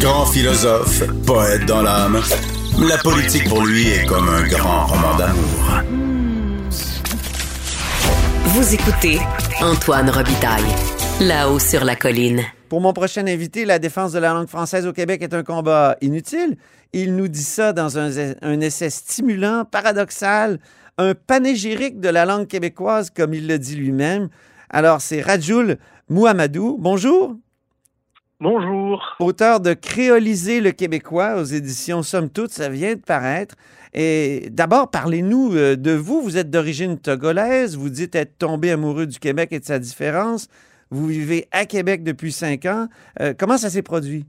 [0.00, 2.20] Grand philosophe, poète dans l'âme,
[2.78, 5.82] la politique pour lui est comme un grand roman d'amour.
[8.44, 9.18] Vous écoutez
[9.62, 10.62] Antoine Robitaille,
[11.20, 12.42] là-haut sur la colline.
[12.68, 15.96] Pour mon prochain invité, la défense de la langue française au Québec est un combat
[16.02, 16.56] inutile.
[16.92, 18.10] Il nous dit ça dans un,
[18.42, 20.58] un essai stimulant, paradoxal,
[20.98, 24.28] un panégyrique de la langue québécoise, comme il le dit lui-même.
[24.68, 25.78] Alors, c'est Rajoul
[26.08, 26.76] Mouhamadou.
[26.78, 27.36] Bonjour.
[28.38, 29.16] Bonjour.
[29.18, 33.54] Auteur de Créoliser le québécois aux éditions Somme Toute, ça vient de paraître.
[33.94, 36.20] Et d'abord, parlez-nous euh, de vous.
[36.20, 37.78] Vous êtes d'origine togolaise.
[37.78, 40.48] Vous dites être tombé amoureux du Québec et de sa différence.
[40.90, 42.88] Vous vivez à Québec depuis cinq ans.
[43.20, 44.26] Euh, comment ça s'est produit?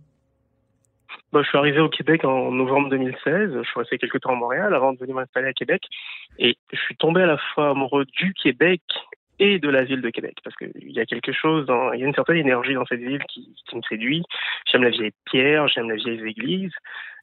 [1.33, 3.51] Ben, je suis arrivé au Québec en novembre 2016.
[3.57, 5.83] Je suis resté quelques temps à Montréal avant de venir m'installer à Québec.
[6.39, 8.81] Et je suis tombé à la fois amoureux du Québec
[9.39, 12.03] et de la ville de Québec parce qu'il y a quelque chose dans, il y
[12.03, 14.23] a une certaine énergie dans cette ville qui, qui me séduit.
[14.65, 16.73] J'aime la vieille pierre, j'aime les vieilles églises.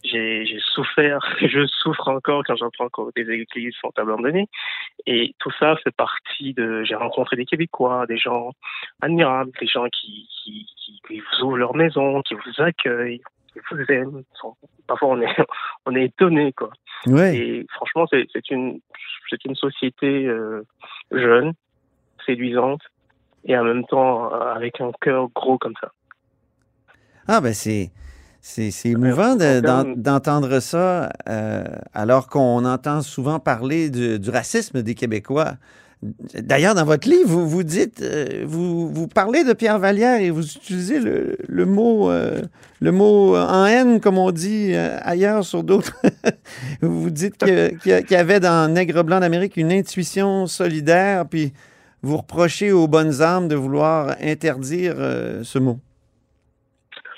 [0.04, 4.48] J'ai, j'ai souffert, je souffre encore quand j'entends que des églises sont abandonnées.
[5.06, 8.52] Et tout ça fait partie de, j'ai rencontré des Québécois, des gens
[9.00, 13.22] admirables, des gens qui, qui, qui, qui vous ouvrent leur maison, qui vous accueillent,
[13.52, 14.22] qui vous aiment.
[14.86, 15.36] Parfois on est,
[15.86, 16.70] on est étonné quoi.
[17.06, 17.20] Oui.
[17.22, 18.80] Et franchement, c'est, c'est une,
[19.30, 20.62] c'est une société euh,
[21.10, 21.52] jeune,
[22.26, 22.80] séduisante
[23.44, 25.90] et en même temps euh, avec un cœur gros comme ça.
[27.28, 27.90] Ah, ben c'est.
[28.46, 34.28] C'est, c'est émouvant de- d'en- d'entendre ça, euh, alors qu'on entend souvent parler du, du
[34.28, 35.52] racisme des Québécois.
[36.34, 40.28] D'ailleurs, dans votre livre, vous, vous dites, euh, vous, vous parlez de Pierre Vallière et
[40.28, 42.42] vous utilisez le, le mot, euh,
[42.82, 45.96] le mot en haine, comme on dit ailleurs sur d'autres.
[46.82, 47.78] vous dites qu'il
[48.10, 51.54] y avait dans Nègre blanc d'Amérique une intuition solidaire, puis
[52.04, 55.78] vous reprochez aux bonnes âmes de vouloir interdire euh, ce mot?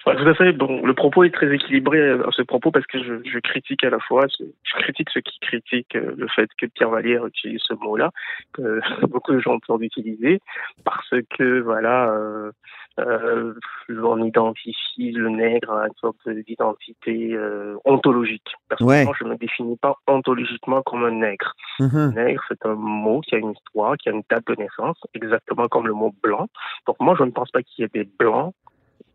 [0.07, 0.53] Ouais, tout à fait.
[0.53, 3.99] Bon, le propos est très équilibré à ce propos parce que je, critique à la
[3.99, 8.13] fois, je critique ceux qui critiquent euh, le fait que Pierre Vallière utilise ce mot-là,
[8.53, 10.41] que beaucoup de gens ont peur d'utiliser,
[10.85, 12.53] parce que voilà, euh,
[12.99, 13.55] euh,
[13.89, 18.55] on identifie le nègre à une sorte d'identité euh, ontologique.
[18.69, 21.53] Personnellement, je ne me définis pas ontologiquement comme un nègre.
[21.81, 22.15] Mhm.
[22.15, 25.67] Nègre, c'est un mot qui a une histoire, qui a une date de naissance, exactement
[25.69, 26.49] comme le mot blanc.
[26.87, 28.55] Donc moi, je ne pense pas qu'il y ait des blancs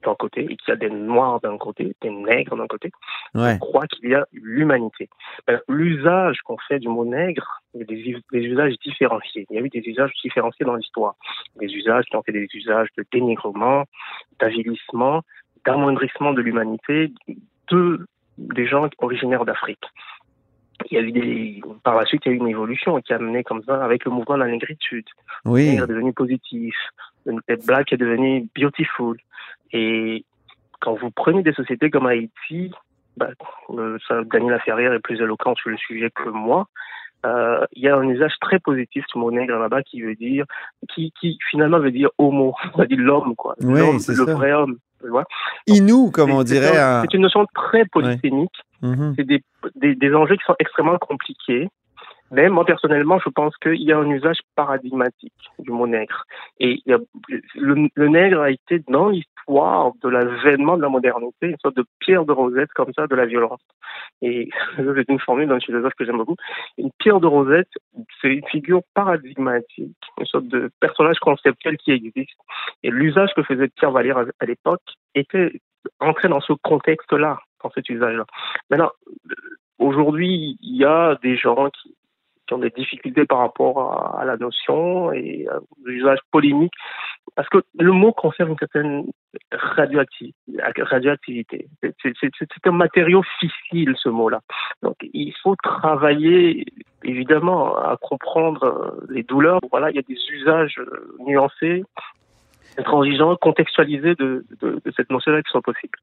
[0.04, 2.92] d'un côté et qu'il y a des noirs d'un côté, des nègres d'un côté.
[3.36, 3.54] Ouais.
[3.54, 5.10] Je crois qu'il y a l'humanité.
[5.48, 9.46] Ben, L'usage qu'on fait du mot nègre, il y a des, us- des usages différenciés.
[9.50, 11.16] Il y a eu des usages différenciés dans l'histoire.
[11.60, 13.86] Des usages qui ont été des usages de dénigrement,
[14.40, 15.22] d'avilissement,
[15.66, 17.14] d'amoindrissement de l'humanité
[17.72, 18.06] de
[18.38, 19.84] des gens originaires d'Afrique.
[20.90, 23.14] Il y a eu des, par la suite, il y a eu une évolution qui
[23.14, 25.06] a mené comme ça avec le mouvement de la négritude.
[25.46, 25.70] Oui.
[25.70, 26.76] Nègre est devenu positif.
[27.28, 29.18] Le black est devenu beautiful.
[29.74, 30.26] Et
[30.80, 32.72] quand vous prenez des sociétés comme Haïti,
[33.18, 33.30] bah,
[33.72, 36.68] euh, ça, Daniela Ferrière est plus éloquente sur le sujet que moi.
[37.24, 40.46] Euh, il y a un usage très positif du mot nègre là-bas qui veut dire,
[40.90, 43.54] qui, qui finalement veut dire homo, ça dire l'homme, quoi.
[43.62, 44.34] Oui, L'homme, le ça.
[44.34, 44.78] vrai homme.
[45.02, 45.26] Tu vois
[45.68, 46.78] Inou, comme on c'est dirait.
[46.78, 48.52] un- C'est une notion très polysémique
[48.84, 49.14] Mhm.
[49.16, 49.44] c'est des,
[49.76, 51.70] des, des enjeux qui sont extrêmement compliqués.
[52.32, 56.26] Mais moi, personnellement, je pense qu'il y a un usage paradigmatique du mot nègre.
[56.60, 56.82] Et
[57.56, 62.24] le, nègre a été dans l'histoire de l'avènement de la modernité, une sorte de pierre
[62.24, 63.60] de rosette comme ça de la violence.
[64.22, 66.38] Et c'est une formule d'un philosophe que j'aime beaucoup.
[66.78, 67.70] Une pierre de rosette,
[68.22, 72.40] c'est une figure paradigmatique, une sorte de personnage conceptuel qui existe.
[72.84, 74.82] Et l'usage que faisait Pierre Vallière à, à l'époque
[75.16, 75.52] était
[76.00, 78.26] entré dans ce contexte-là, dans cet usage-là.
[78.70, 78.92] Maintenant,
[79.80, 81.94] aujourd'hui, il y a des gens qui,
[82.52, 86.74] qui des difficultés par rapport à, la notion et à l'usage polémique,
[87.36, 89.06] parce que le mot conserve une certaine
[89.52, 91.68] radioactivité.
[91.82, 91.92] C'est-
[92.66, 94.42] un matériau fissile, ce mot-là.
[94.84, 96.66] Donc, il faut travailler,
[97.04, 99.60] évidemment, à comprendre euh, les douleurs.
[99.72, 101.84] Voilà, il y a des usages euh, nuancés,
[102.78, 104.46] intransigeants, contextualisés de
[104.96, 105.98] cette notion-là qui sont possibles.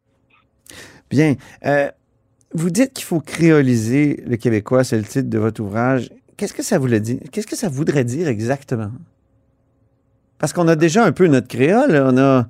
[1.11, 1.35] Bien.
[1.65, 1.91] Euh,
[2.55, 6.11] vous dites qu'il faut créoliser le québécois, c'est le titre de votre ouvrage.
[6.39, 7.19] Qu'est-ce que ça voulait dire?
[7.31, 8.91] Qu'est-ce que ça voudrait dire exactement?
[10.39, 11.91] Parce qu'on a déjà un peu notre créole.
[12.03, 12.47] On a,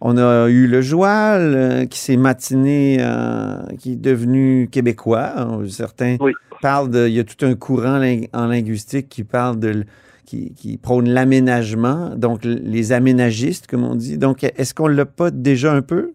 [0.00, 5.32] on a eu le joual euh, qui s'est matiné, euh, qui est devenu québécois.
[5.60, 6.32] Euh, Certains Oui.
[6.62, 7.08] parlent de.
[7.08, 9.84] Il y a tout un courant ling- en linguistique qui parle de.
[10.26, 14.16] Qui, qui prône l'aménagement, donc les aménagistes, comme on dit.
[14.16, 16.12] Donc, est-ce qu'on l'a pas déjà un peu?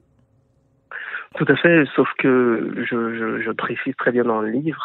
[1.35, 4.81] Tout à fait, sauf que je, je, je précise très bien dans le livre,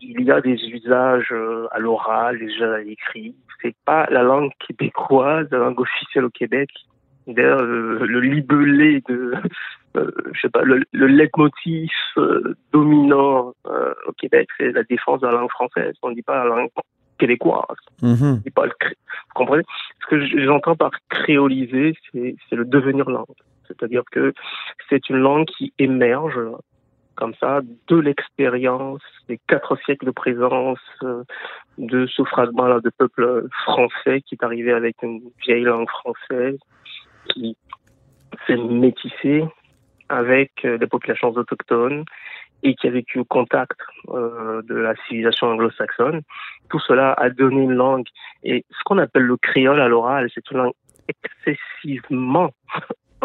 [0.00, 3.34] il y a des usages euh, à l'oral, des usages à l'écrit.
[3.62, 6.70] C'est pas la langue québécoise, la langue officielle au Québec.
[7.26, 9.32] D'ailleurs, le, le libellé de,
[9.96, 15.20] euh, je sais pas, le, le leitmotiv euh, dominant euh, au Québec, c'est la défense
[15.22, 15.94] de la langue française.
[16.02, 16.68] On ne dit pas la langue
[17.18, 17.64] québécoise.
[18.02, 18.16] Mhm.
[18.22, 18.96] On dit pas le cré-
[19.28, 19.62] Vous comprenez?
[20.02, 23.24] Ce que j'entends par créoliser, c'est c'est le devenir langue.
[23.66, 24.34] C'est-à-dire que
[24.90, 26.38] c'est une langue qui émerge
[27.16, 31.22] comme ça de l'expérience des quatre siècles de présence euh,
[31.78, 36.58] de ce fragment-là de peuple français qui est arrivé avec une vieille langue française
[37.30, 37.56] qui
[38.46, 39.44] s'est métissé
[40.08, 42.04] avec euh, les populations autochtones
[42.62, 43.78] et qui a vécu au contact
[44.08, 46.22] euh, de la civilisation anglo-saxonne.
[46.70, 48.06] Tout cela a donné une langue.
[48.42, 50.72] Et ce qu'on appelle le créole à l'oral, c'est une langue
[51.08, 52.50] excessivement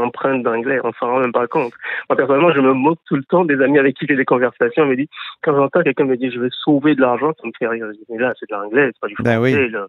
[0.04, 0.80] empreinte d'anglais.
[0.84, 1.74] On s'en rend même pas compte.
[2.10, 4.84] Moi, personnellement, je me moque tout le temps des amis avec qui j'ai des conversations.
[4.84, 5.10] On me dit,
[5.44, 7.86] quand j'entends quelqu'un me dire, je vais sauver de l'argent, ça me fait rire.
[7.88, 9.30] Je dis, mais là, c'est de l'anglais, c'est pas du français.
[9.38, 9.70] Ben oui.
[9.72, 9.88] là.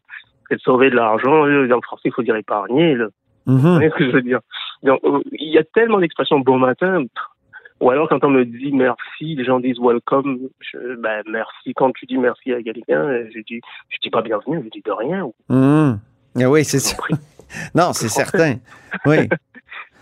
[0.48, 1.44] C'est de sauver de l'argent.
[1.44, 2.94] Là, En français, il faut dire épargner.
[2.96, 3.06] Là.
[3.46, 3.74] Vous Mhm.
[3.76, 4.40] voyez ce que je veux dire?
[4.82, 7.04] Donc, euh, Il y a tellement d'expressions bon matin.
[7.80, 10.38] Ou alors quand on me dit merci, les gens disent welcome.
[10.60, 11.72] Je, ben merci.
[11.74, 14.82] Quand tu dis merci à quelqu'un, euh, je dis je dis pas bienvenue, je dis
[14.84, 15.26] de rien.
[15.48, 15.98] Mhm.
[16.42, 17.14] Ah oui, c'est prie.
[17.74, 18.56] Non, c'est certain.
[19.06, 19.16] Oui.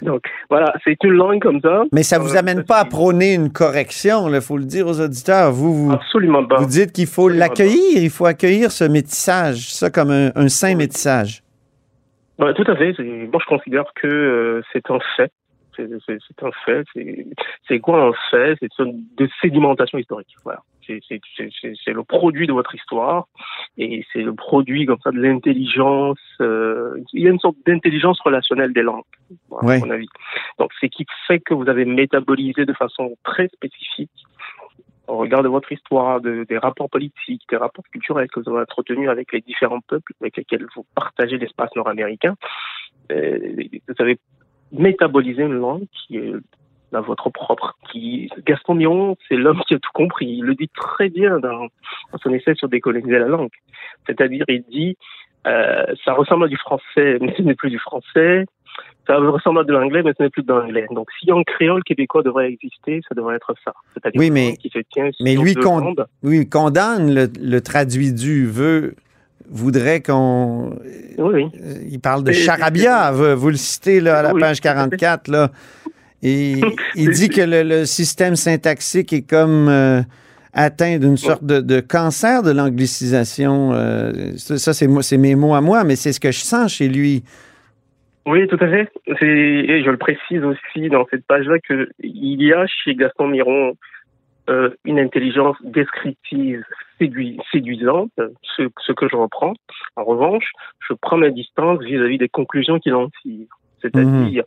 [0.02, 1.82] Donc voilà, c'est une langue comme ça.
[1.92, 5.00] Mais ça vous Euh, amène pas à prôner une correction, il faut le dire aux
[5.00, 5.50] auditeurs.
[5.52, 6.56] Vous, vous, Absolument pas.
[6.56, 10.74] vous dites qu'il faut l'accueillir, il faut accueillir ce métissage, ça comme un, un sain
[10.76, 11.42] métissage.
[12.38, 12.94] Ouais, tout à fait.
[13.00, 15.32] Moi, je considère que euh, c'est un fait.
[15.76, 15.84] C'est
[16.42, 16.84] un fait.
[16.94, 17.26] C'est-
[17.68, 18.56] C'est quoi un fait?
[18.60, 20.34] C'est une de sédimentation historique.
[20.44, 20.60] Voilà.
[20.88, 23.26] C'est- le produit de votre histoire
[23.76, 26.18] et c'est le produit comme ça de l'intelligence.
[26.40, 29.02] euh, il y a une sorte d'intelligence relationnelle des langues,
[29.50, 29.76] Ouais.
[29.76, 30.08] à mon avis.
[30.58, 34.10] Donc, c'est qui fait que vous avez métabolisé de façon très spécifique
[35.08, 38.60] au regard de votre histoire, de- des rapports politiques, des rapports culturels que vous avez
[38.62, 42.34] entretenus avec les différents peuples avec lesquels vous partagez l'espace nord-américain,
[43.10, 43.38] euh,
[43.88, 44.18] vous avez
[44.70, 46.32] métabolisé une langue qui est
[46.92, 47.76] la vôtre propre.
[47.90, 50.26] Qui, Gaston Miron, c'est l'homme qui a tout compris.
[50.26, 51.68] Il le dit très bien dans,
[52.22, 53.50] son essai sur décoloniser la langue.
[54.06, 54.96] C'est-à-dire, il dit,
[55.46, 58.46] euh, ça ressemble à du français, mais ce n'est plus du français.
[59.06, 60.86] Ça ressemble à de l'anglais, mais ce n'est plus de l'anglais.
[60.90, 63.72] Donc, si un créole québécois devrait exister, ça devrait être ça.
[63.94, 65.94] C'est-à-dire Oui, mais- qui se tient mais sur lui con-.
[66.22, 68.94] Oui, condamne le, le traduit du veut
[69.50, 70.70] voudrait qu'on
[71.18, 71.50] Oui, oui.
[71.60, 74.68] Euh, Il parle de charabia, vous, vous le citez là, à la Oui, page tout
[74.68, 74.96] à fait.
[74.98, 75.28] 44.
[75.28, 75.50] Là.
[76.22, 76.54] Et
[76.96, 80.00] il dit que le, le système syntaxique est comme euh,
[80.52, 83.72] atteint d'une sorte de, de cancer de l'anglicisation.
[83.72, 86.74] euh, ça, c'est moi- c'est mes mots à moi, mais c'est ce que je sens
[86.74, 87.22] chez lui.
[88.26, 88.88] Oui, tout à fait.
[89.20, 93.74] C'est- Et je le précise aussi dans cette page-là qu'il y a chez Gaston Miron
[94.50, 96.62] euh, une intelligence descriptive
[96.98, 98.10] sédui- séduisante,
[98.56, 99.52] ce, ce que je reprends.
[99.96, 100.50] En revanche,
[100.88, 103.46] je prends ma distance vis-à-vis des conclusions qu'il en tire.
[103.82, 104.42] C'est-à-dire,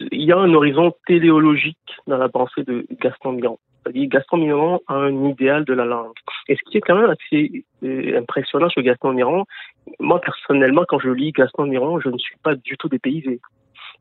[0.00, 3.58] il y a un horizon téléologique dans la pensée de Gaston Miron.
[3.82, 6.14] C'est-à-dire, Gaston Miron a un idéal de la langue.
[6.48, 9.44] Et ce qui est quand même assez euh, impressionnant chez Gaston Miron,
[10.00, 13.40] moi personnellement, quand je lis Gaston Miron, je ne suis pas du tout dépaysé.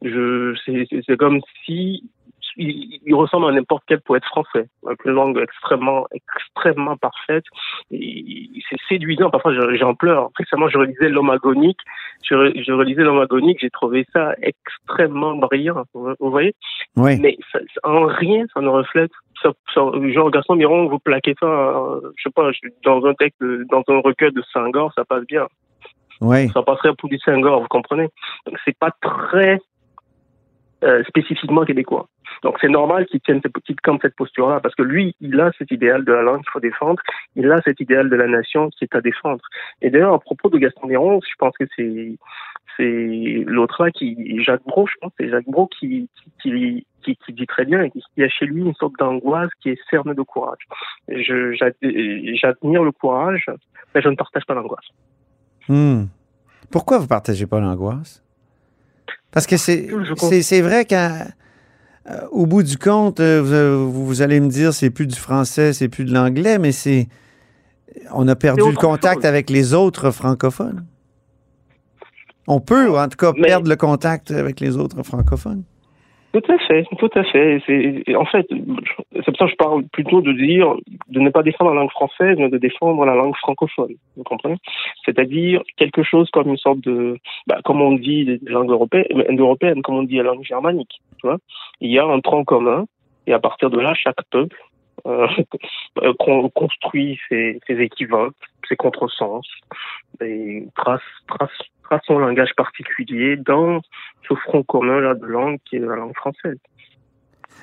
[0.01, 2.09] C'est comme si
[2.57, 7.45] il, il ressemble à n'importe quel poète français, avec une langue extrêmement, extrêmement parfaite.
[7.91, 9.29] C'est séduisant.
[9.29, 10.29] Parfois, je- j'en pleure.
[10.35, 11.79] Récemment, je relisais L'homme agonique.
[12.23, 12.35] Je,
[12.65, 13.59] je relisais L'homme agonique.
[13.61, 15.83] J'ai trouvé ça extrêmement brillant.
[15.93, 16.53] Vous, vous voyez?
[16.95, 17.19] Oui.
[17.19, 19.11] mais ça, en rien, ça ne reflète.
[19.41, 19.81] Ça, ça-
[20.13, 22.49] genre Gaston Miron, vous plaquez ça, euh, je sais pas,
[22.85, 25.47] dans un texte, dans un recueil de Senghor, ça passe bien.
[26.21, 26.47] Oui.
[26.49, 28.07] Ça passerait pour du Senghor, vous comprenez?
[28.45, 29.59] Donc c'est pas très
[30.83, 32.07] euh, spécifiquement québécois.
[32.41, 35.51] Donc c'est normal qu'il tienne cette petite comme cette posture-là, parce que lui, il a
[35.57, 37.01] cet idéal de la langue qu'il faut défendre,
[37.35, 39.43] il a cet idéal de la nation qui est à défendre.
[39.81, 42.17] Et d'ailleurs, à propos de Gaston Miron, je pense que c'est
[43.45, 46.09] l'autre là qui Jacques Brault, je pense, c'est Jacques Brault qui
[46.41, 49.69] qui, qui qui dit très bien qu'il y a chez lui une sorte d'angoisse qui
[49.69, 50.67] est cerne de courage.
[51.07, 53.45] J'admire le courage,
[53.93, 54.87] mais je ne partage pas l'angoisse.
[55.69, 56.05] Hmm.
[56.71, 58.22] Pourquoi vous partagez pas l'angoisse?
[59.33, 64.89] Parce que c'est vrai qu'au bout du compte, euh, vous, vous allez me dire c'est
[64.91, 67.07] plus du français, c'est plus de l'anglais, mais c'est
[68.11, 69.25] on a perdu le contact chose.
[69.25, 70.85] avec les autres francophones.
[72.47, 75.63] On peut, en tout cas, Mais- perdre le contact avec les autres francophones.
[76.33, 77.61] Tout à fait, tout à fait.
[78.15, 80.73] En fait, c'est pour ça que je parle plutôt de dire
[81.09, 83.93] de ne pas défendre la langue française, mais de défendre la langue francophone.
[84.17, 84.57] Vous comprenez?
[85.05, 89.95] C'est-à-dire quelque chose comme une sorte de, bah, comme on dit les langues européennes, comme
[89.97, 91.01] on dit la langue germanique.
[91.21, 91.37] Tu vois?
[91.81, 92.85] Il y a un tronc commun,
[93.27, 94.57] et à partir de là, chaque peuple
[95.05, 95.27] euh,
[96.19, 98.33] con- construit ses, ses équivoques,
[98.67, 99.45] ses contresens,
[100.19, 101.51] et trace, trace,
[102.05, 103.81] son langage particulier dans
[104.27, 106.57] ce front commun là de langue qui est la langue française.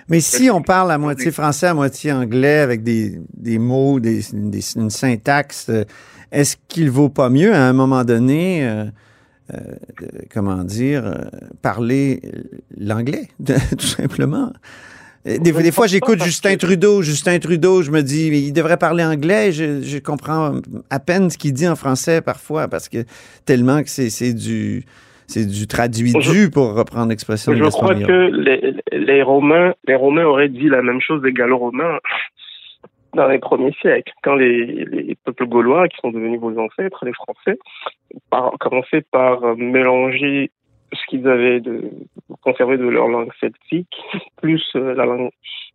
[0.09, 4.23] Mais si on parle à moitié français, à moitié anglais, avec des, des mots, des,
[4.33, 5.85] des, une syntaxe, euh,
[6.33, 8.87] est-ce qu'il vaut pas mieux à un moment donné, euh,
[9.55, 9.59] euh,
[10.33, 11.15] comment dire,
[11.63, 12.21] parler
[12.77, 14.53] l'anglais, tout simplement?
[15.25, 17.03] Des, des fois, j'écoute Justin Trudeau.
[17.03, 19.53] Justin Trudeau, je me dis, il devrait parler anglais.
[19.53, 20.53] Je, je comprends
[20.89, 23.05] à peine ce qu'il dit en français parfois parce que
[23.45, 24.85] tellement que c'est du
[25.31, 27.55] c'est du traduit du pour reprendre l'expression.
[27.55, 31.99] Je crois que les, les, Romains, les Romains auraient dit la même chose des Gallo-Romains
[33.15, 37.13] dans les premiers siècles, quand les, les, peuples gaulois, qui sont devenus vos ancêtres, les
[37.13, 37.59] Français,
[38.31, 40.51] par, commençaient par mélanger
[40.93, 41.91] ce qu'ils avaient de
[42.43, 43.95] conservé de leur langue celtique,
[44.41, 45.31] plus euh, la langue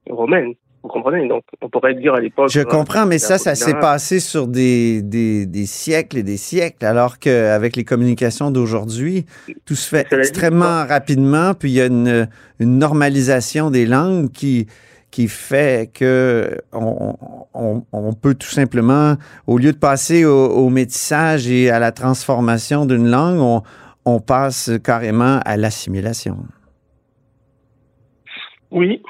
[0.09, 0.53] romaine.
[0.83, 1.27] Vous comprenez?
[1.27, 2.49] Donc, on pourrait dire à l'époque.
[2.51, 6.85] Je comprends, mais ça, ça s'est passé sur des, des, des, siècles et des siècles,
[6.85, 9.25] alors qu'avec les communications d'aujourd'hui,
[9.65, 12.29] tout se fait extrêmement rapidement, puis il y a une,
[12.59, 14.67] une normalisation des langues qui,
[15.09, 17.15] qui fait que on,
[17.55, 19.15] on, on, peut tout simplement,
[19.47, 23.63] au lieu de passer au, au métissage et à la transformation d'une langue, on,
[24.05, 26.37] on passe carrément à l'assimilation.
[28.71, 29.01] Oui,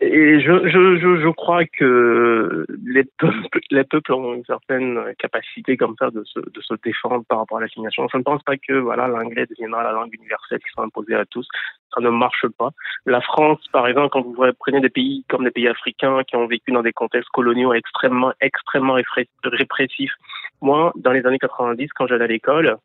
[0.00, 5.76] et je, je, je, je, crois que les peuples, les peuples ont une certaine capacité
[5.76, 8.08] comme ça de se, de se défendre par rapport à l'assimilation.
[8.12, 11.24] Je ne pense pas que voilà l'anglais deviendra la langue universelle qui sera imposée à
[11.26, 11.46] tous.
[11.94, 12.70] Ça ne marche pas.
[13.06, 16.48] La France, par exemple, quand vous prenez des pays comme des pays africains qui ont
[16.48, 18.96] vécu dans des contextes coloniaux extrêmement, extrêmement
[19.44, 20.12] répressifs.
[20.60, 22.78] Moi, dans les années 90, quand j'allais à l'école,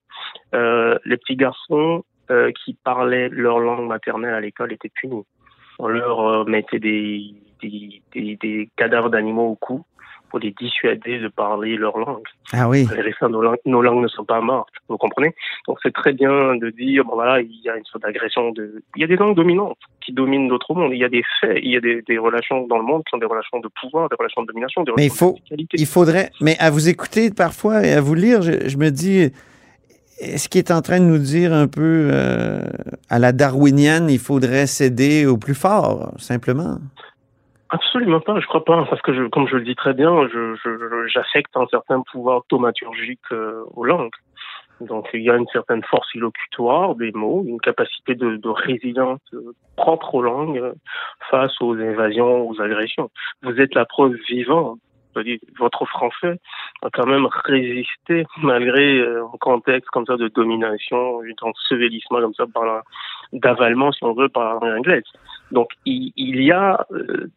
[0.53, 5.25] euh, les petits garçons euh, qui parlaient leur langue maternelle à l'école étaient punis
[5.79, 9.83] on leur euh, mettait des, des, des, cadavres d'animaux au cou
[10.29, 12.27] pour les dissuader de parler leur langue.
[12.53, 12.85] Ah oui.
[13.21, 15.33] nos, langues, nos langues ne sont pas mortes, vous comprenez?
[15.67, 18.51] Donc c'est très bien de dire, bon voilà, il y a une sorte d'agression.
[18.51, 18.83] De...
[18.95, 20.91] Il y a des langues dominantes qui dominent d'autres mondes.
[20.93, 23.11] Il y a des faits, il y a des, des, relations dans le monde qui
[23.11, 25.85] sont des relations de pouvoir, des relations de domination, des mais relations il faut, Il
[25.87, 29.31] faudrait, mais à vous écouter parfois et à vous lire, je, je me dis,
[30.19, 32.61] est-ce qu'il est en train de nous dire un peu euh,
[33.09, 36.77] à la darwinienne, il faudrait céder au plus fort, simplement?
[37.69, 40.11] Absolument pas, je crois pas, parce que comme je le dis très bien,
[41.13, 44.15] j'affecte un certain pouvoir thaumaturgique euh, aux langues.
[44.81, 49.19] Donc il y a une certaine force illocutoire des mots, une capacité de, de résilience
[49.33, 50.73] euh, propre aux langues
[51.29, 53.09] face aux invasions, aux agressions.
[53.43, 54.79] Vous êtes la preuve vivante
[55.57, 56.39] votre français
[56.81, 62.45] a quand même résisté malgré euh, un contexte comme ça de domination, d'ensevelissement comme ça
[62.53, 62.83] par
[63.33, 65.03] d'avalement si on veut par la langue anglaise.
[65.51, 67.27] Donc il, y a euh,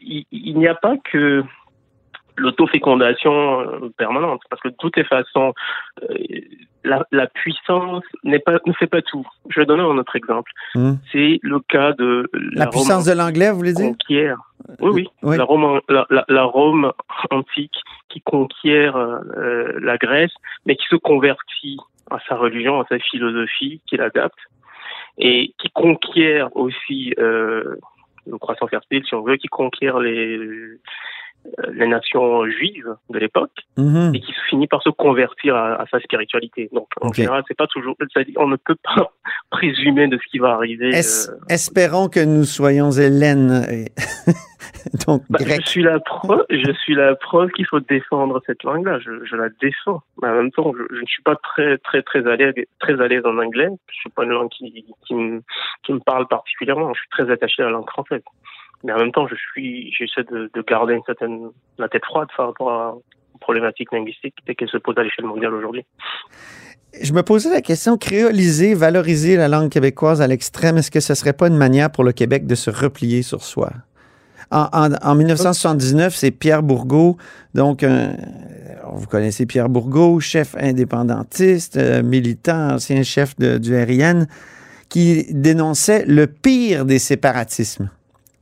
[0.00, 1.44] il n'y a pas que
[2.38, 4.40] l'autofécondation euh, permanente.
[4.50, 5.52] Parce que de toutes les façons,
[6.02, 6.14] euh,
[6.84, 8.04] la, la, puissance
[8.44, 9.26] pas, ne fait pas tout.
[9.50, 10.50] Je vais donner un autre exemple.
[10.74, 10.94] Hmm.
[11.12, 13.88] C'est le cas de la, puissance de l'anglais, vous voulez dire?
[13.88, 14.38] conquiert.
[14.80, 15.36] Oui, oui.
[15.36, 16.92] La, Rome, la, la, Rome
[17.30, 17.76] antique
[18.08, 20.32] qui conquiert euh, la Grèce,
[20.66, 21.78] mais qui se convertit
[22.10, 24.38] à sa religion, à sa philosophie, qui l'adapte,
[25.18, 27.76] et qui conquiert aussi euh,
[28.26, 30.38] le croissant fertile, si on veut, qui conquiert les
[31.46, 34.12] euh, les nations juives de l'époque mhm.
[34.14, 36.68] et qui finit par se convertir à, sa spiritualité.
[36.72, 37.96] Donc en général, c'est pas toujours,
[38.36, 39.12] on ne peut pas
[39.50, 40.94] présumer de ce qui va arriver.
[40.94, 43.88] Euh, espérons que nous soyons Hélène.
[45.06, 48.98] Donc bah, je suis la preuve, je suis la preuve qu'il faut défendre cette langue-là.
[48.98, 50.02] Je, je, la défends.
[50.20, 53.00] Mais en même temps, je, je, ne suis pas très très très à l'aise très
[53.00, 53.68] à l'aise en anglais.
[53.90, 55.42] Je suis pas une langue qui qui me,
[55.84, 56.92] qui me parle particulièrement.
[56.94, 58.22] Je suis très attaché à la langue française
[58.84, 62.28] mais en même temps, je suis, j'essaie de, de, garder une certaine la tête froide
[62.36, 62.94] par rapport à
[63.34, 65.84] une problématique linguistique et qu'elle se pose à l'échelle mondiale aujourd'hui.
[67.00, 71.14] Je me posais la question, créoliser, valoriser la langue québécoise à l'extrême, est-ce que ce
[71.14, 73.70] serait pas une manière pour le Québec de se replier sur soi?
[74.50, 77.18] En, en, en 1979, c'est Pierre Bourgault,
[77.54, 77.84] donc
[78.94, 84.26] vous connaissez Pierre Bourgault, chef indépendantiste, euh, militant, ancien chef du RIN,
[84.88, 87.90] qui dénonçait le pire des séparatismes.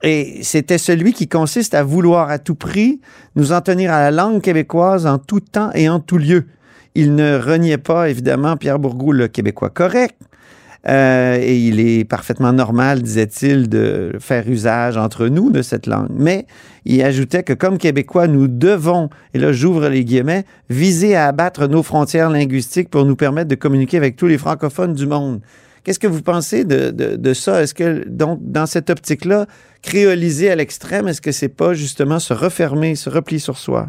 [0.06, 3.00] Et c'était celui qui consiste à vouloir à tout prix
[3.34, 6.46] nous en tenir à la langue québécoise en tout temps et en tout lieu.
[6.94, 10.14] Il ne reniait pas, évidemment, Pierre Bourgault, le québécois correct.
[10.88, 16.10] Euh, et il est parfaitement normal, disait-il, de faire usage entre nous de cette langue.
[16.10, 16.46] Mais
[16.84, 21.66] il ajoutait que comme Québécois, nous devons, et là j'ouvre les guillemets, viser à abattre
[21.66, 25.40] nos frontières linguistiques pour nous permettre de communiquer avec tous les francophones du monde.
[25.86, 27.62] Qu'est-ce que vous pensez de, de, ça?
[27.62, 29.46] Est-ce que, donc, dans cette optique-là,
[29.84, 33.86] créoliser à l'extrême, est-ce que c'est pas justement se refermer, se replier sur soi?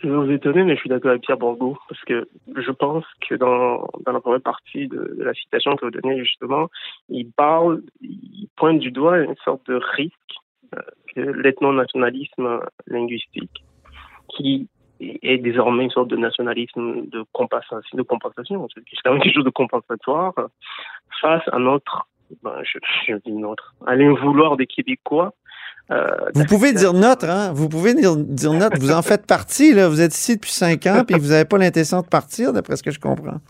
[0.00, 3.04] Je vais vous étonner, mais je suis d'accord avec Pierre Bourgault, parce que je pense
[3.28, 6.66] que dans, dans la première partie de, la citation que vous donnez, justement,
[7.08, 10.12] il parle, il pointe du doigt une sorte de risque
[10.74, 10.80] euh,
[11.14, 12.58] que l'ethno-nationalisme
[12.88, 13.64] linguistique,
[14.36, 14.68] qui
[15.22, 19.44] est désormais une sorte de nationalisme de compensation, de compensation, c'est quand même quelque chose
[19.44, 20.34] de compensatoire,
[21.20, 22.06] face à notre,
[22.42, 22.78] ben, je,
[23.08, 25.34] je dis notre, à l'invouloir des Québécois
[25.90, 27.52] euh, vous pouvez dire notre, hein?
[27.52, 28.78] Vous pouvez dire, dire notre.
[28.78, 29.88] Vous en faites partie, là.
[29.88, 32.82] Vous êtes ici depuis cinq ans, puis vous n'avez pas l'intention de partir, d'après ce
[32.82, 33.40] que je comprends.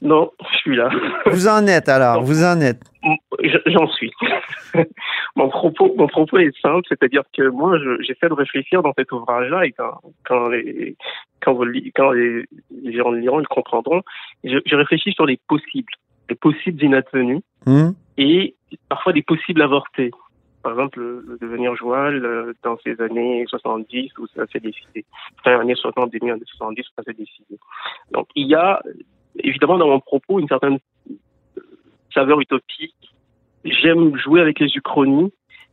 [0.00, 0.90] Non, je suis là.
[1.26, 2.82] Vous en êtes alors, vous en êtes.
[3.66, 4.12] J'en suis.
[5.36, 9.66] mon propos, mon propos est simple, c'est-à-dire que moi, j'essaie de réfléchir dans cet ouvrage-là
[9.66, 10.96] et quand, quand les,
[11.42, 11.64] quand vous,
[11.94, 12.46] quand les,
[12.92, 14.02] gens le liront, ils comprendront.
[14.44, 15.92] Je, je, réfléchis sur les possibles,
[16.30, 17.90] les possibles inadvenus hmm.
[18.18, 18.54] et
[18.88, 20.12] parfois des possibles avortés
[20.62, 25.04] par exemple, le, devenir joual euh, dans ces années 70 où ça s'est décidé.
[25.44, 27.58] Fin années 60, début années 70 où ça s'est décidé.
[28.12, 28.82] Donc, il y a
[29.42, 30.78] évidemment dans mon propos une certaine
[32.12, 32.94] saveur utopique.
[33.64, 35.32] J'aime jouer avec les uchronies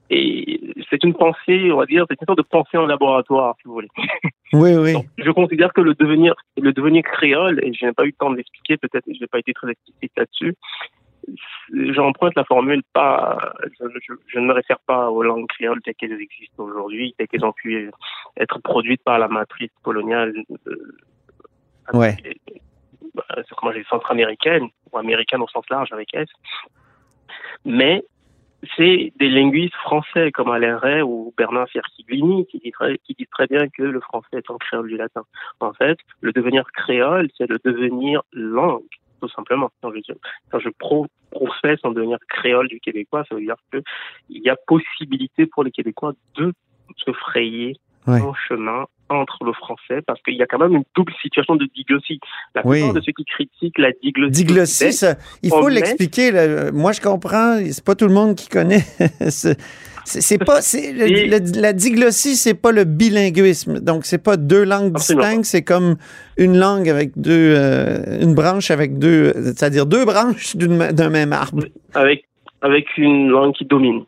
[0.10, 3.68] et c'est une pensée, on va dire, c'est une sorte de pensée en laboratoire, si
[3.68, 3.90] vous voulez.
[4.54, 4.94] Oui, oui.
[5.18, 8.30] je considère que le devenir, le devenir créole, et je n'ai pas eu le temps
[8.30, 10.56] de l'expliquer, peut-être je n'ai pas été très explicite là-dessus,
[11.74, 16.64] j'emprunte la formule pas, je, ne me réfère pas aux langues créoles telles qu'elles existent
[16.64, 17.92] aujourd'hui, telles qu'elles ont pu
[18.38, 20.34] être produites par la matrice coloniale,
[20.68, 20.96] euh,
[21.94, 22.16] ouais.
[23.14, 23.24] Bah,
[23.58, 26.28] comment j'ai centra-américaine ou américaine au sens large avec S.
[27.64, 28.04] Mais
[28.76, 33.68] c'est des linguistes français comme Alain Ray ou Bernard Cerchiglini qui qui disent très bien
[33.70, 35.24] que le français est un créole du latin.
[35.60, 38.84] En fait, le devenir créole, c'est le devenir langue
[39.22, 39.72] tout simplement.
[39.82, 40.14] Quand je,
[40.52, 45.64] quand professe en devenir créole du québécois, ça veut dire qu'il y a possibilité pour
[45.64, 46.54] les Québécois de
[46.98, 51.14] se frayer un chemin entre le français parce qu'il y a quand même une double
[51.22, 52.20] situation de diglossie.
[52.56, 54.32] La plupart de ceux qui critiquent la diglossie.
[54.32, 55.06] Diglossie,
[55.44, 56.32] il faut l'expliquer.
[56.74, 57.60] Moi, je comprends.
[57.72, 58.84] C'est pas tout le monde qui connaît.
[60.06, 60.60] c'est pas
[61.60, 63.80] la diglossie, c'est pas le bilinguisme.
[63.80, 65.96] Donc c'est pas deux langues distinctes, c'est comme
[66.38, 71.64] une langue avec deux, euh, une branche avec deux, c'est-à-dire deux branches d'un même arbre.
[71.94, 72.26] Avec
[72.62, 74.04] avec une langue qui domine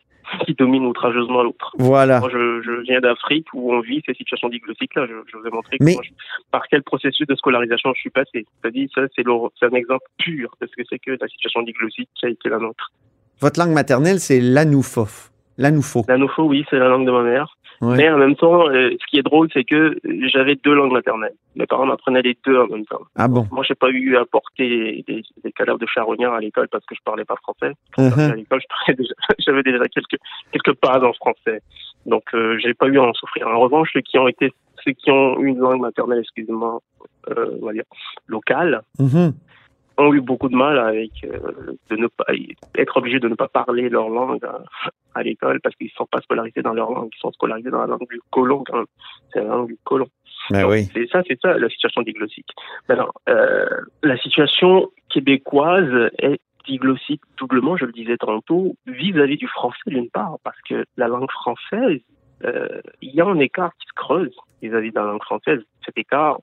[0.45, 1.71] qui domine outrageusement l'autre.
[1.77, 2.19] Voilà.
[2.19, 5.05] Moi, je, je viens d'Afrique où on vit ces situations diglottiques-là.
[5.07, 5.77] Je, je, vous ai montré
[6.51, 8.45] par quel processus de scolarisation je suis passé.
[8.61, 12.25] C'est-à-dire, ça, c'est un exemple pur de ce que c'est que la situation diglotique qui
[12.25, 12.91] a été la nôtre.
[13.39, 15.07] Votre langue maternelle, c'est l'anoufo.
[15.57, 16.03] L'anoufo.
[16.07, 17.56] L'anoufo, oui, c'est la langue de ma mère.
[17.81, 19.97] Mais en même temps, euh, ce qui est drôle, c'est que
[20.31, 21.35] j'avais deux langues maternelles.
[21.55, 23.01] Mes parents m'apprenaient les deux en même temps.
[23.15, 26.67] Ah bon Moi, j'ai pas eu à porter des, des cadavres de charognard à l'école
[26.69, 27.73] parce que je parlais pas français.
[27.97, 28.31] Uh-huh.
[28.31, 28.61] À l'école,
[29.39, 30.17] j'avais déjà, quelques
[30.51, 31.61] quelques bases en français.
[32.05, 33.47] Donc, euh, j'ai pas eu à en souffrir.
[33.47, 36.79] En revanche, ceux qui ont été, ceux qui ont une langue maternelle, excusez-moi,
[37.29, 37.83] euh, on va dire
[38.27, 39.33] locale, uh-huh
[39.97, 42.25] ont eu beaucoup de mal avec euh, de ne pas
[42.75, 44.45] être obligés de ne pas parler leur langue
[45.15, 47.79] à, l'école parce qu'ils ne sont pas scolarisés dans leur langue, ils sont scolarisés dans
[47.79, 48.83] la langue du colon quand
[49.33, 50.07] C'est la langue du colon.
[50.51, 50.83] Ben oui.
[50.93, 52.49] C'est ça, c'est ça la situation diglossique.
[52.87, 53.65] Maintenant, euh,
[54.03, 60.37] la situation québécoise est diglossique doublement, je le disais tantôt, vis-à-vis du français d'une part,
[60.43, 62.01] parce que la langue française,
[62.43, 65.61] euh, il y a un écart qui se creuse vis-à-vis -vis de la langue française.
[65.83, 66.37] Cet écart,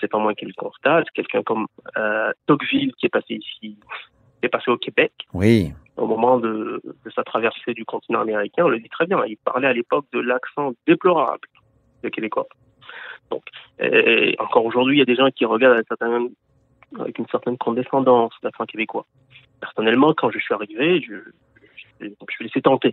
[0.00, 4.42] c'est pas moi qui le constate, quelqu'un comme euh, Tocqueville qui est passé ici, qui
[4.42, 5.12] est passé au Québec.
[5.32, 5.72] Oui.
[5.96, 9.24] Au moment de, de, sa traversée du continent américain, on le dit très bien.
[9.26, 11.48] Il parlait à l'époque de l'accent déplorable
[12.02, 12.46] des Québécois.
[13.30, 13.42] Donc,
[14.38, 19.06] encore aujourd'hui, il y a des gens qui regardent avec, une certaine condescendance l'accent québécois.
[19.60, 21.14] Personnellement, quand je suis arrivé, je,
[22.00, 22.92] je, je, je laissé tenter.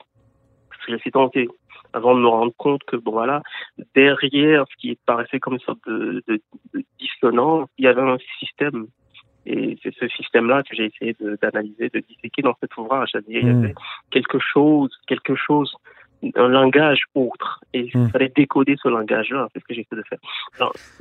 [0.86, 1.48] Je me laissé tenter
[1.93, 3.41] avant de me rendre compte que, bon voilà,
[3.95, 6.41] derrière ce qui paraissait comme une sorte de, de,
[6.99, 8.88] dissonance, il y avait un système.
[9.45, 13.12] Et c'est ce système-là que j'ai essayé d'analyser, de, disséquer dans cet ouvrage.
[13.27, 13.73] Il y avait hmm.
[14.10, 15.75] quelque chose, quelque chose,
[16.36, 17.60] un langage autre.
[17.73, 18.10] Et il hmm.
[18.10, 19.49] fallait décoder ce langage-là.
[19.53, 20.19] C'est ce que j'essaie de faire.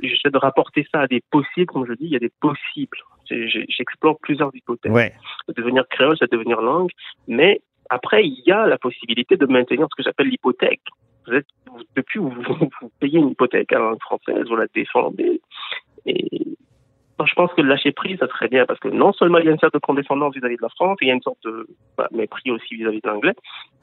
[0.01, 1.67] J'essaie de rapporter ça à des possibles.
[1.67, 2.97] Comme je dis, il y a des possibles.
[3.29, 4.91] J'explore plusieurs hypothèses.
[4.91, 5.13] Ouais.
[5.55, 6.91] Devenir créole, c'est devenir langue.
[7.27, 7.61] Mais
[7.93, 10.81] après, il y a la possibilité de maintenir ce que j'appelle l'hypothèque.
[11.95, 12.31] Depuis, vous,
[12.81, 15.41] vous, payez une hypothèque à la langue française, vous la défendez.
[17.25, 19.51] Je pense que lâcher prise, ça serait bien parce que non seulement il y a
[19.51, 22.51] une certaine condescendance vis-à-vis de la France, il y a une sorte de bah, mépris
[22.51, 23.33] aussi vis-à-vis de l'anglais.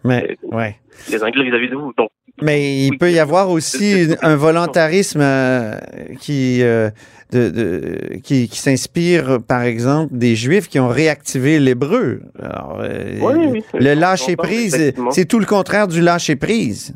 [0.05, 0.77] Mais, ouais.
[1.11, 1.93] Les Anglais vis-à-vis de vous.
[1.97, 2.11] Donc,
[2.43, 5.77] mais il peut y avoir aussi un volontarisme euh,
[6.21, 6.90] qui, euh,
[7.33, 12.23] de, de, qui, qui s'inspire, par exemple, des Juifs qui ont réactivé l'hébreu.
[12.43, 16.95] Euh, oui, le lâcher prise, c'est tout le contraire du lâcher prise.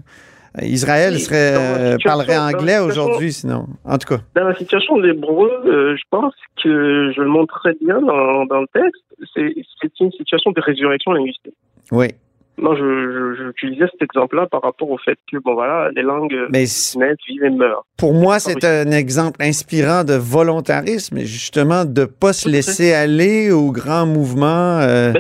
[0.63, 3.67] Israël serait, parlerait anglais aujourd'hui, sinon.
[3.85, 4.21] En tout cas.
[4.35, 5.51] Dans la situation de l'hébreu,
[5.97, 9.03] je pense que je le montre très bien dans, dans le texte.
[9.35, 11.55] C'est une situation de résurrection linguistique.
[11.91, 12.09] Oui.
[12.57, 17.45] Non, j'utilisais cet exemple-là par rapport au fait que, bon voilà, les langues naissent, vivent
[17.45, 17.85] et meurent.
[17.99, 23.51] Pour moi, c'est un exemple inspirant de volontarisme, justement, de ne pas se laisser aller
[23.51, 24.79] aux grands mouvements.
[24.81, 25.13] Euh.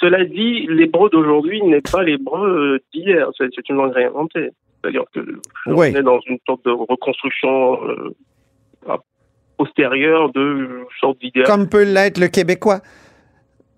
[0.00, 4.50] cela dit, l'hébreu d'aujourd'hui n'est pas l'hébreu euh, d'hier, c'est une langue réinventée.
[4.80, 5.20] C'est-à-dire que
[5.66, 8.14] on est dans une sorte de reconstruction euh,
[9.56, 11.42] postérieure de sorte d'idée.
[11.44, 12.80] Comme peut l'être le québécois.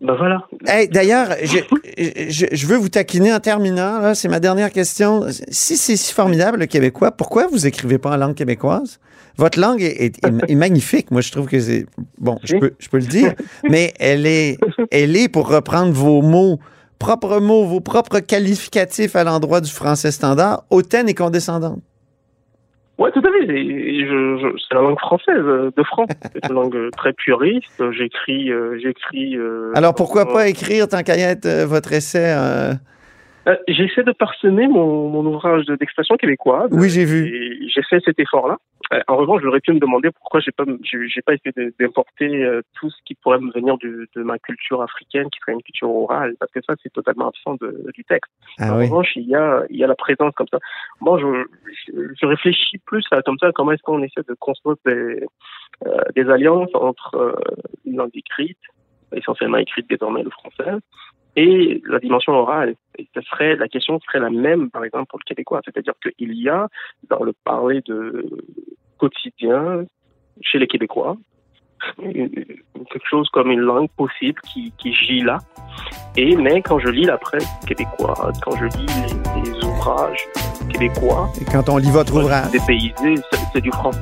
[0.00, 0.46] Ben voilà.
[0.90, 4.14] D'ailleurs, je, je, veux vous taquiner en terminant.
[4.14, 5.26] C'est ma dernière question.
[5.28, 8.98] Si c'est si formidable le québécois, pourquoi vous écrivez pas en langue québécoise?
[9.36, 11.10] Votre langue est, est, magnifique.
[11.10, 11.86] Moi, je trouve que c'est
[12.18, 12.38] bon.
[12.44, 13.34] Je peux, je peux le dire,
[13.68, 14.58] mais elle est,
[14.90, 16.58] elle est pour reprendre vos mots,
[17.00, 21.80] propres mots, vos propres qualificatifs à l'endroit du français standard, hautaine et condescendante.
[22.98, 23.46] Oui, tout à fait.
[23.46, 26.10] C'est la langue française euh, de France.
[26.32, 27.82] C'est une langue très puriste.
[27.92, 29.36] J'écris, euh, j'écris.
[29.36, 32.36] Euh, Alors pourquoi pas écrire tant qu'à être votre essai
[33.68, 36.70] J'essaie de parsemer mon, mon ouvrage d'expression québécoise.
[36.72, 37.68] Oui, j'ai vu.
[37.68, 38.58] J'ai fait cet effort-là.
[38.92, 42.60] Euh, en revanche, j'aurais pu me demander pourquoi j'ai pas, j'ai pas essayé d'importer euh,
[42.74, 45.90] tout ce qui pourrait me venir de, de, ma culture africaine, qui serait une culture
[45.90, 48.32] orale, parce que ça, c'est totalement absent de, du texte.
[48.58, 50.58] Ah en revanche, il y a, il y a la présence comme ça.
[51.00, 55.24] Moi, je, je, réfléchis plus à comme ça, comment est-ce qu'on essaie de construire des,
[55.86, 57.36] euh, des alliances entre
[57.84, 58.58] une langue écrite,
[59.14, 60.80] essentiellement écrite désormais le français,
[61.36, 62.74] et la dimension orale.
[62.98, 65.60] Et ce serait, la question serait la même, par exemple, pour le québécois.
[65.64, 66.68] C'est-à-dire qu'il y a,
[67.08, 68.26] dans le parler de
[68.98, 69.84] quotidien,
[70.42, 71.16] chez les Québécois,
[71.98, 75.38] quelque chose comme une langue possible qui, qui gît là.
[76.16, 78.86] Et, mais quand je lis la presse québécoise, quand je lis
[79.44, 80.28] les, ouvrages
[80.70, 81.28] québécois.
[81.40, 82.50] Et quand on lit votre ouvrage.
[82.50, 83.14] Dépaysé,
[83.52, 84.00] c'est du français.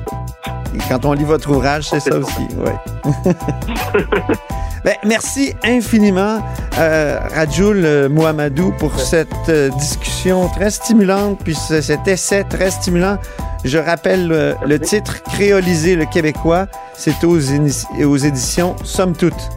[0.75, 2.75] Et quand on lit votre ouvrage, c'est ça aussi, ouais.
[4.83, 6.41] Ben, merci infiniment,
[6.77, 13.17] euh, Rajoul euh, Mohamedou, pour cette euh, discussion très stimulante, puis cet essai très stimulant.
[13.65, 16.67] Je rappelle euh, le titre Créoliser le Québécois.
[16.95, 19.49] C'est aux, aux éditions Somme Toute.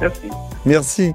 [0.00, 0.30] Merci.
[0.66, 1.14] Merci.